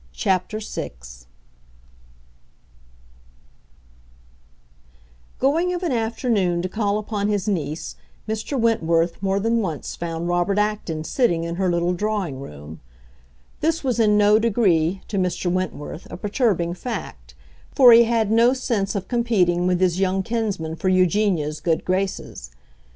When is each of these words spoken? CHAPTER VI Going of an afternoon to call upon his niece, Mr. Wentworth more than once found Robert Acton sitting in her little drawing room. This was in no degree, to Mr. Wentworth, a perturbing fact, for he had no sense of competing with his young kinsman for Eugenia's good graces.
CHAPTER 0.13 0.59
VI 0.59 0.93
Going 5.37 5.73
of 5.75 5.83
an 5.83 5.91
afternoon 5.91 6.63
to 6.63 6.69
call 6.69 6.97
upon 6.97 7.27
his 7.27 7.47
niece, 7.47 7.95
Mr. 8.27 8.59
Wentworth 8.59 9.21
more 9.21 9.39
than 9.39 9.59
once 9.61 9.95
found 9.95 10.27
Robert 10.27 10.57
Acton 10.57 11.03
sitting 11.03 11.43
in 11.43 11.57
her 11.57 11.69
little 11.69 11.93
drawing 11.93 12.39
room. 12.39 12.79
This 13.59 13.83
was 13.83 13.99
in 13.99 14.17
no 14.17 14.39
degree, 14.39 15.01
to 15.07 15.19
Mr. 15.19 15.51
Wentworth, 15.51 16.07
a 16.09 16.17
perturbing 16.17 16.73
fact, 16.73 17.35
for 17.71 17.91
he 17.93 18.05
had 18.05 18.31
no 18.31 18.53
sense 18.53 18.95
of 18.95 19.07
competing 19.07 19.67
with 19.67 19.79
his 19.79 19.99
young 19.99 20.23
kinsman 20.23 20.75
for 20.77 20.89
Eugenia's 20.89 21.59
good 21.59 21.85
graces. 21.85 22.49